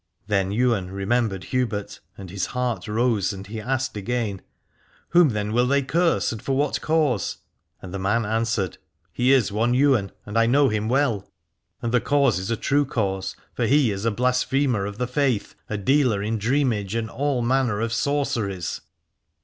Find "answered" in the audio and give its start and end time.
8.25-8.79